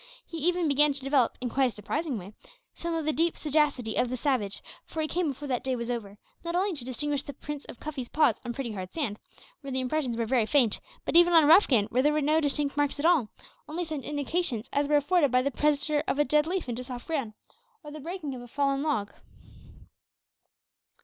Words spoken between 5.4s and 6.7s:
that day was over, not